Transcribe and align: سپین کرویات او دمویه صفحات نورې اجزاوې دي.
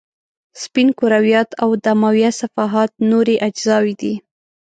سپین 0.61 0.87
کرویات 0.99 1.49
او 1.63 1.69
دمویه 1.85 2.29
صفحات 2.41 2.91
نورې 3.11 3.35
اجزاوې 3.47 3.93
دي. 4.01 4.13